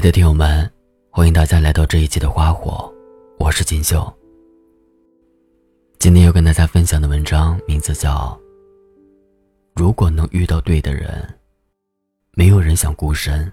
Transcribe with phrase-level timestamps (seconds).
[0.00, 0.66] 爱的听友们，
[1.10, 2.90] 欢迎大家来到这一期的《花火》，
[3.38, 4.10] 我是锦绣。
[5.98, 8.10] 今天要跟大家分享的文章名字叫
[9.74, 11.28] 《如果能遇到对的人，
[12.32, 13.52] 没有人想孤身》。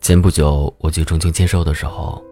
[0.00, 2.24] 前不久我去重庆签售的时候，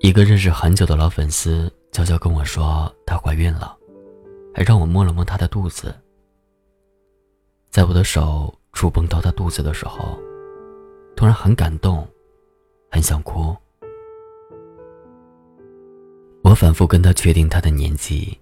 [0.00, 3.78] 一个认识很久的老粉丝悄悄跟我说她怀孕了，
[4.52, 5.94] 还让我摸了摸她的肚子。
[7.70, 8.52] 在我的手。
[8.72, 10.18] 触碰到他肚子的时候，
[11.16, 12.06] 突然很感动，
[12.90, 13.54] 很想哭。
[16.42, 18.38] 我反复跟他确定他的年纪，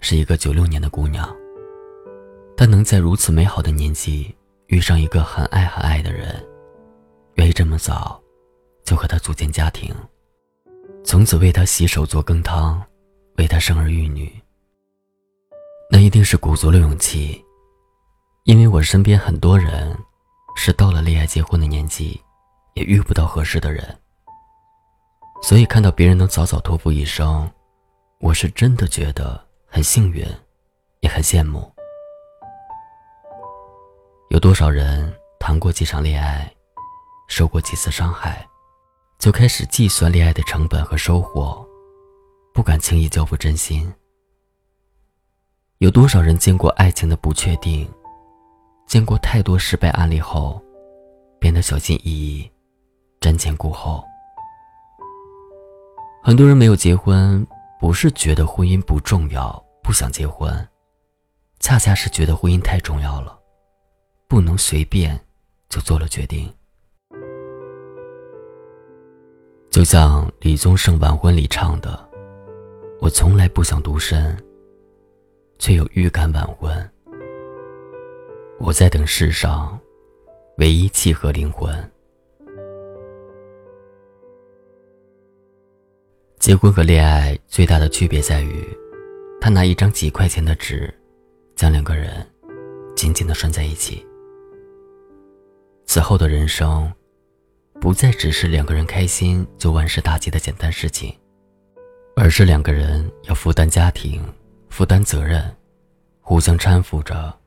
[0.00, 1.28] 是一个九六年的姑娘。
[2.56, 4.34] 她能在如此美好的年纪
[4.68, 6.42] 遇上一个很爱很爱的人，
[7.34, 8.20] 愿意这么早
[8.84, 9.94] 就和他组建家庭，
[11.04, 12.82] 从此为他洗手做羹汤，
[13.36, 14.32] 为他生儿育女，
[15.90, 17.44] 那一定是鼓足了勇气。
[18.44, 19.96] 因为我身边很多人，
[20.56, 22.20] 是到了恋爱结婚的年纪，
[22.74, 23.96] 也遇不到合适的人，
[25.42, 27.48] 所以看到别人能早早托付一生，
[28.18, 30.26] 我是真的觉得很幸运，
[31.00, 31.72] 也很羡慕。
[34.30, 36.52] 有多少人谈过几场恋爱，
[37.28, 38.44] 受过几次伤害，
[39.20, 41.64] 就开始计算恋爱的成本和收获，
[42.52, 43.94] 不敢轻易交付真心？
[45.78, 47.88] 有多少人见过爱情的不确定？
[48.92, 50.62] 见过太多失败案例后，
[51.38, 52.52] 变得小心翼翼、
[53.22, 54.04] 瞻前顾后。
[56.22, 57.46] 很多人没有结婚，
[57.80, 59.50] 不是觉得婚姻不重要，
[59.82, 60.54] 不想结婚，
[61.58, 63.34] 恰恰是觉得婚姻太重要了，
[64.28, 65.18] 不能随便
[65.70, 66.52] 就做了决定。
[69.70, 71.98] 就像李宗盛晚婚里唱的
[73.00, 74.36] ：“我从来不想独身，
[75.58, 76.70] 却有预感晚婚。”
[78.64, 79.76] 我在等世上
[80.58, 81.76] 唯一契合灵魂。
[86.38, 88.64] 结婚和恋爱最大的区别在于，
[89.40, 90.94] 他拿一张几块钱的纸，
[91.56, 92.24] 将两个人
[92.94, 94.06] 紧紧的拴在一起。
[95.84, 96.88] 此后的人生，
[97.80, 101.12] 不再只是两个人开心就万事大吉的简单事情，
[102.14, 104.22] 而是两个人要负担家庭、
[104.68, 105.52] 负担责任，
[106.20, 107.41] 互相搀扶着。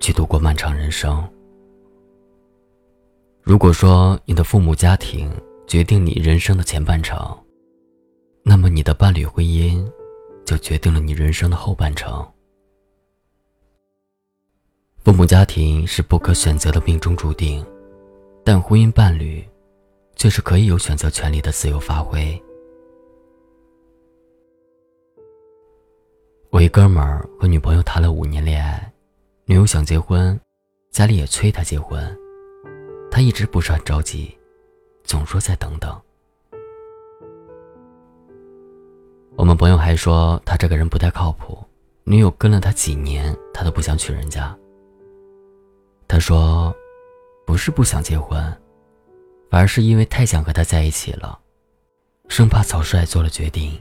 [0.00, 1.26] 去度过漫长人生。
[3.42, 5.30] 如果说你的父母家庭
[5.66, 7.18] 决定你人生的前半程，
[8.42, 9.84] 那么你的伴侣婚姻
[10.44, 12.26] 就决定了你人生的后半程。
[15.04, 17.64] 父母家庭是不可选择的命中注定，
[18.44, 19.44] 但婚姻伴侣
[20.16, 22.40] 却是可以有选择权利的自由发挥。
[26.50, 28.92] 我一哥们儿和女朋友谈了五年恋爱。
[29.48, 30.38] 女友想结婚，
[30.90, 32.04] 家里也催他结婚，
[33.12, 34.36] 他一直不是很着急，
[35.04, 35.96] 总说再等等。
[39.36, 41.64] 我们朋友还说他这个人不太靠谱，
[42.02, 44.52] 女友跟了他几年，他都不想娶人家。
[46.08, 46.74] 他说，
[47.46, 48.42] 不是不想结婚，
[49.48, 51.38] 反而是因为太想和他在一起了，
[52.26, 53.80] 生怕草率做了决定，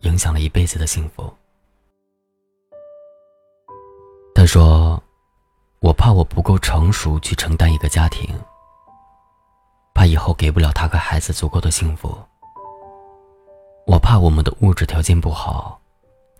[0.00, 1.32] 影响了一辈子的幸福。
[4.48, 5.00] 说
[5.80, 8.34] ：“我怕我不够成熟去承担一个家庭，
[9.92, 12.16] 怕以后给不了他和孩子足够的幸福。
[13.86, 15.78] 我怕我们的物质条件不好，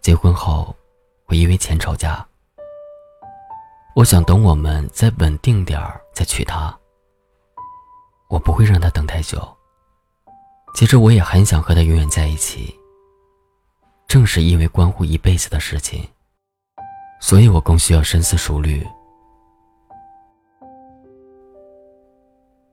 [0.01, 0.75] 结婚后
[1.27, 2.27] 会因为钱吵架。
[3.95, 6.75] 我想等我们再稳定点儿再娶她。
[8.29, 9.47] 我不会让她等太久。
[10.75, 12.75] 其实我也很想和她永远在一起。
[14.07, 16.09] 正是因为关乎一辈子的事情。”
[17.21, 18.87] 所以我更需要深思熟虑。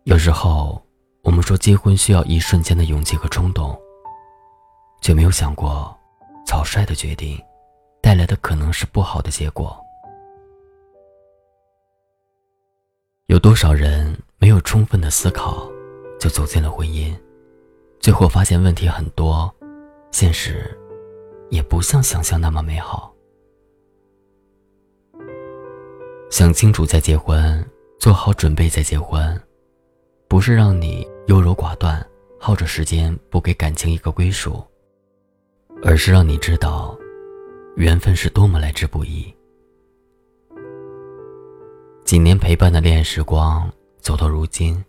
[0.04, 0.82] 有时候，
[1.24, 3.76] 我们说结婚需要一瞬间的勇气和冲动，
[5.02, 5.98] 却没有想过，
[6.46, 7.42] 草率的决定
[8.02, 9.76] 带来的可能是不好的结果。
[13.26, 15.68] 有多少人没有充分的思考，
[16.20, 17.12] 就走进了婚姻，
[18.00, 19.52] 最后发现问题很多，
[20.12, 20.80] 现实
[21.50, 23.15] 也不像想象那么美好。
[26.32, 27.64] 想清楚再结婚，
[28.00, 29.40] 做好准备再结婚，
[30.28, 32.06] 不是让你优柔寡断，
[32.40, 34.62] 耗着时间不给感情一个归属，
[35.84, 36.98] 而是让你知道，
[37.78, 39.34] 缘分是多么来之不易。
[42.04, 44.84] 几年陪伴的恋爱时光，走到如今，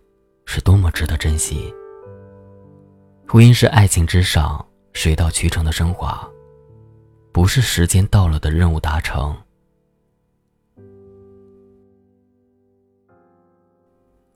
[0.47, 1.73] 是多么值得珍惜。
[3.29, 6.29] 婚姻是爱情之上水到渠成的升华，
[7.31, 9.37] 不是时间到了的任务达成。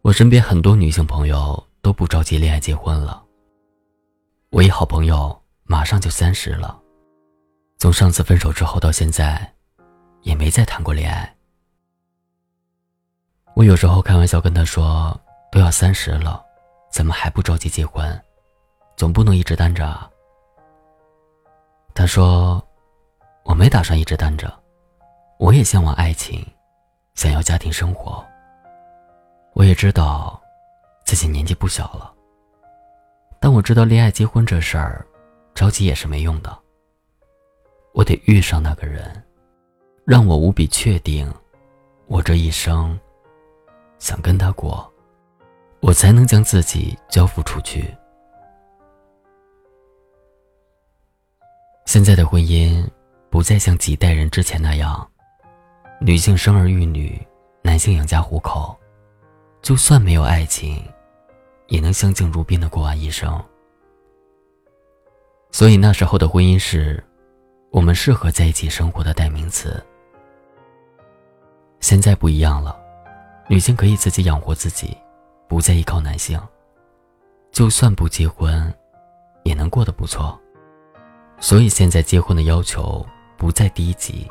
[0.03, 3.23] 我身边很多女性朋友都不着急恋爱结婚了。
[4.49, 6.81] 我一好朋友马上就三十了，
[7.79, 9.53] 从上次分手之后到现在，
[10.23, 11.37] 也没再谈过恋爱。
[13.55, 15.19] 我有时候开玩笑跟他说
[15.53, 16.43] ：“都要三十了，
[16.91, 18.19] 怎么还不着急结婚？
[18.97, 20.11] 总不能一直单着啊。”
[21.93, 22.67] 他说
[23.45, 24.51] ：“我没打算一直单着，
[25.39, 26.43] 我也向往爱情，
[27.15, 28.25] 想要家庭生活。
[29.61, 30.41] 我也知道
[31.05, 32.11] 自己年纪不小了，
[33.39, 35.07] 但我知道恋爱结婚这事儿，
[35.53, 36.59] 着急也是没用的。
[37.93, 39.23] 我得遇上那个人，
[40.07, 41.31] 让我无比确定，
[42.07, 42.99] 我这一生。”
[44.01, 44.91] 想跟他过，
[45.81, 47.95] 我才能将自己交付出去。
[51.85, 52.83] 现在的婚姻
[53.29, 55.07] 不再像几代人之前那样，
[56.01, 57.21] 女性生儿育女，
[57.61, 58.75] 男性养家糊口，
[59.63, 60.83] 就算没有爱情，
[61.69, 63.43] 也能相敬如宾的过完一生。
[65.53, 67.03] 所以那时候的婚姻是，
[67.71, 69.83] 我们适合在一起生活的代名词。
[71.81, 72.79] 现在不一样了。
[73.49, 74.97] 女性可以自己养活自己，
[75.49, 76.41] 不再依靠男性。
[77.51, 78.73] 就算不结婚，
[79.43, 80.39] 也能过得不错。
[81.41, 83.05] 所以现在结婚的要求
[83.37, 84.31] 不再低级。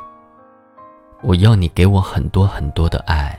[1.22, 3.38] 我要你给我很多很多的爱，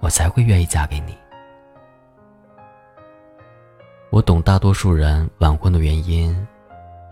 [0.00, 1.16] 我才会愿意嫁给你。
[4.10, 6.34] 我懂大多数人晚婚的原因，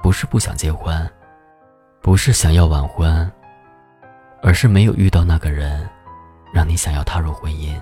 [0.03, 1.09] 不是不想结婚，
[2.01, 3.31] 不是想要晚婚，
[4.43, 5.89] 而是没有遇到那个人。
[6.51, 7.79] 让你想要踏入婚姻。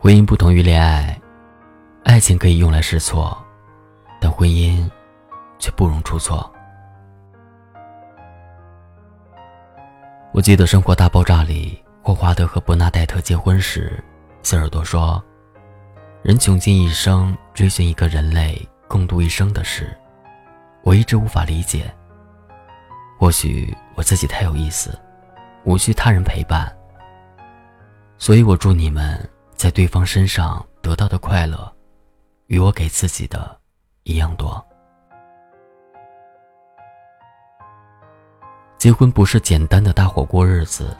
[0.00, 1.20] 婚姻不同于恋爱，
[2.04, 3.36] 爱情可以用来试错，
[4.18, 4.90] 但婚姻
[5.58, 6.51] 却不容出错。
[10.32, 14.02] 我记得《生活大爆炸》里，霍华德和伯纳黛特结婚时，
[14.42, 15.22] 斯尔多说
[16.24, 19.94] ：“人穷尽一生追寻一个人类共度一生的事，
[20.84, 21.92] 我一直无法理解。
[23.18, 24.98] 或许我自己太有意思。”
[25.64, 26.76] 无需他人陪伴，
[28.18, 29.16] 所以我祝你们
[29.54, 31.72] 在对方身上得到的快乐，
[32.48, 33.60] 与我给自己的
[34.02, 34.60] 一样多。
[38.82, 40.96] 结婚不是简单的大伙过日子，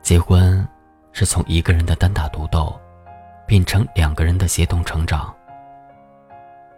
[0.00, 0.64] 结婚
[1.10, 2.72] 是从一个人的单打独斗，
[3.48, 5.34] 变成两个人的协同成长。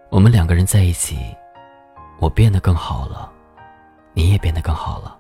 [0.09, 1.37] 我们两个人在一起，
[2.19, 3.31] 我变得更好了，
[4.15, 5.19] 你也变得更好了。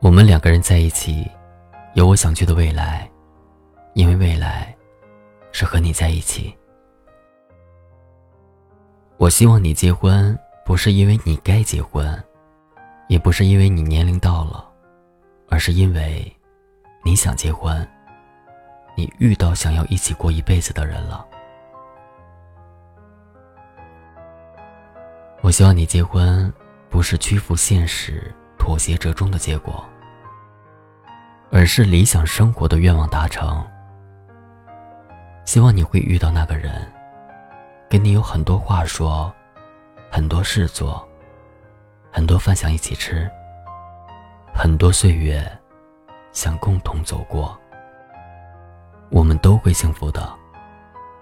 [0.00, 1.30] 我们两个人在一起，
[1.94, 3.08] 有我想去的未来，
[3.94, 4.74] 因为未来
[5.52, 6.52] 是和你在一起。
[9.18, 12.20] 我希望你结婚，不是因为你该结婚，
[13.08, 14.64] 也不是因为你年龄到了，
[15.48, 16.34] 而是因为
[17.04, 17.86] 你想结婚，
[18.94, 21.26] 你遇到想要一起过一辈子的人了。
[25.42, 26.52] 我希望你结婚，
[26.90, 29.84] 不是屈服现实、妥协折中的结果。
[31.52, 33.64] 而是理想生活的愿望达成。
[35.44, 36.92] 希望你会遇到那个人，
[37.88, 39.32] 跟你有很多话说，
[40.10, 41.08] 很多事做，
[42.16, 43.30] 很多饭想一起吃，
[44.54, 45.46] 很多岁月
[46.32, 47.54] 想共同走过。
[49.10, 50.26] 我们都会幸福的，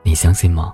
[0.04, 0.72] 你相信吗？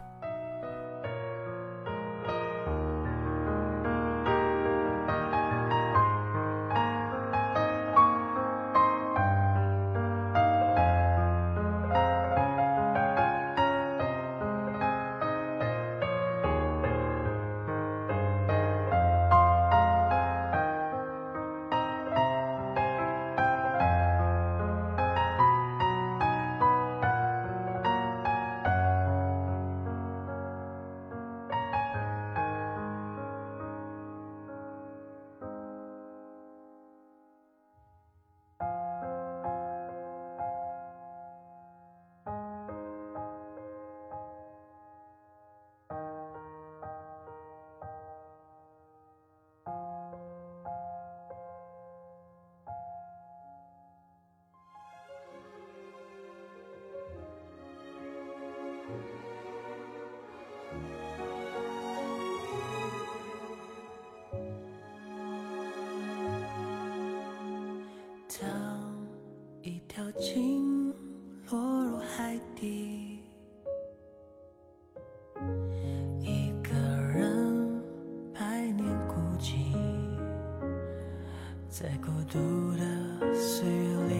[82.32, 84.14] 孤独的岁月里，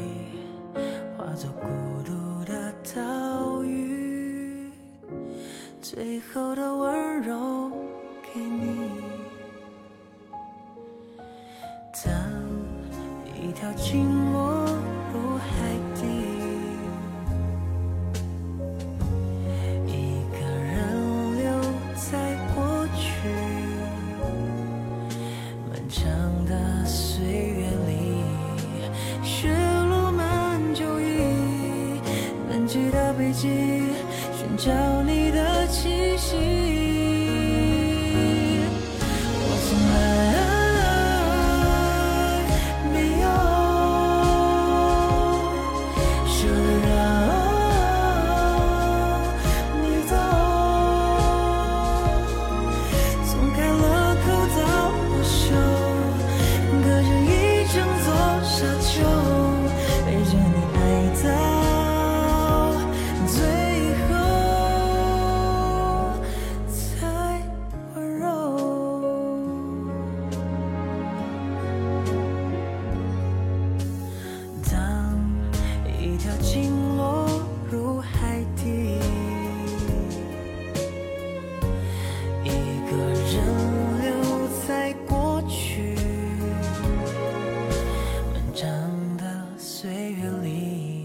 [1.17, 1.69] 化作孤
[2.05, 2.11] 独
[2.45, 4.69] 的岛屿，
[5.81, 7.71] 最后的温柔
[8.23, 8.91] 给你，
[12.05, 12.13] 当
[13.41, 14.60] 一条寂寞。
[90.61, 91.00] me.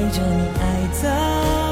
[0.00, 1.69] 陪着你爱的